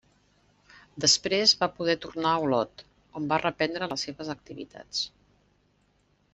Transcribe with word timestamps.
Després 1.03 1.53
va 1.59 1.67
poder 1.81 1.95
tornar 2.07 2.33
a 2.37 2.41
Olot, 2.47 2.83
on 3.21 3.29
va 3.35 3.41
reprendre 3.45 3.93
les 3.95 4.09
seves 4.09 4.35
activitats. 4.39 5.07